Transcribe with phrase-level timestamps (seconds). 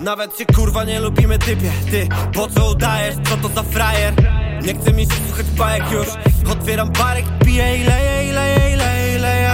[0.00, 1.72] Nawet cię kurwa nie lubimy typie.
[1.90, 4.14] Ty, po co udajesz, co to za frajer?
[4.62, 6.06] Nie chce mi się słuchać bajek już.
[6.52, 9.50] Otwieram barek, piję i leję, i leję, i leję, i leję.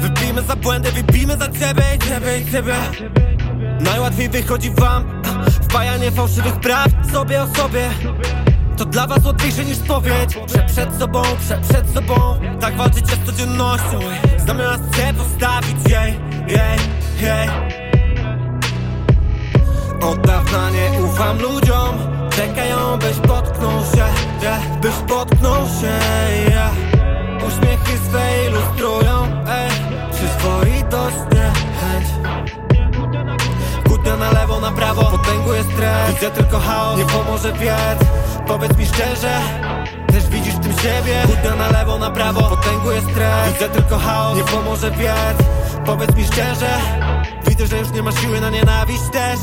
[0.00, 2.74] Wypijmy za błędy, wypijmy za ciebie i ciebie i ciebie.
[3.80, 5.22] Najłatwiej wychodzi wam
[5.62, 7.90] Wpajanie fałszywych praw sobie o sobie.
[8.76, 12.40] To dla was łatwiejsze niż spowiedź Że przed sobą, prze, przed sobą.
[12.60, 14.00] Tak walczycie z codziennością.
[14.46, 16.35] Zamiast cię postawić jej
[21.16, 21.98] ufam ludziom
[22.30, 24.06] Czekają byś potknął się
[24.42, 24.80] yeah.
[24.80, 25.98] Byś potknął się
[26.50, 26.72] yeah.
[27.48, 29.70] Uśmiechy swe ilustrują ey.
[30.12, 32.06] Przyzwoitość niechęć
[33.86, 38.08] Kłótnia na lewo, na prawo Potęguje stres Widzę tylko chaos Nie pomoże wiec
[38.46, 39.40] Powiedz mi szczerze
[40.12, 44.36] też widzisz w tym siebie Kłótnia na lewo, na prawo Potęguje stres Widzę tylko chaos
[44.36, 45.36] Nie pomoże wiec
[45.86, 46.78] Powiedz mi szczerze
[47.58, 49.38] Widzę, że już nie ma siły na nienawiść też.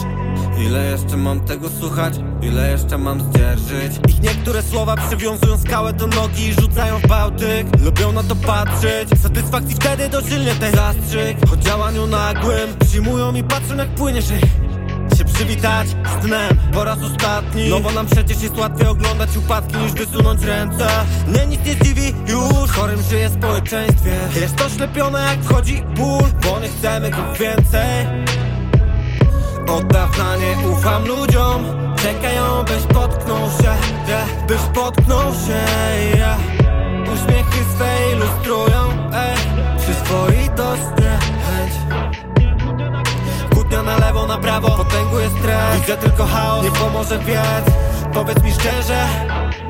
[0.60, 2.14] Ile jeszcze mam tego słuchać?
[2.42, 4.00] Ile jeszcze mam zdzierżyć?
[4.08, 7.68] Ich niektóre słowa przywiązują skałę do nogi i rzucają w Bałtyk.
[7.84, 9.10] Lubią na to patrzeć.
[9.22, 11.38] Satysfakcji wtedy dożylnie tej zastrzyk.
[11.54, 14.40] O działaniu nagłym Przyjmują i patrzą jak płyniesz się
[15.34, 16.58] przywitać z dnem.
[16.74, 17.70] Po raz ostatni.
[17.70, 20.88] No bo nam przecież jest łatwiej oglądać upadki niż wysunąć ręce.
[21.28, 24.16] Nie nic nie dziwi już Chorym żyje społeczeństwie.
[24.42, 26.53] Jest to ślepione jak wchodzi ból Bo
[27.02, 28.08] go więcej.
[29.68, 31.66] Od dawna nie ufam ludziom.
[31.96, 33.74] Czekają byś potknął się
[34.08, 34.46] yeah.
[34.48, 35.62] Byś potknął się
[36.18, 36.38] yeah.
[37.14, 39.38] Uśmiechy swe ilustrują ey.
[39.78, 41.74] Przyzwoitość niechęć
[43.54, 45.80] Kłótnia na lewo, na prawo Potęguje stres.
[45.80, 47.76] Widzę tylko chaos Nie pomoże wiec
[48.14, 49.08] Powiedz mi szczerze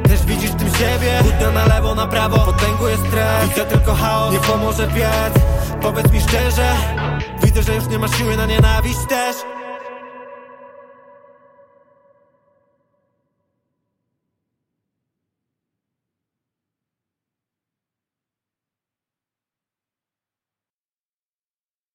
[0.03, 1.19] też widzisz w tym siebie.
[1.21, 3.49] Kłótnia na lewo, na prawo Potęguje stres.
[3.49, 5.33] Widzę tylko chaos Nie pomoże wiec
[5.81, 6.75] Powiedz mi szczerze
[7.55, 9.35] Widzę, że już nie masz siły na nienawiść też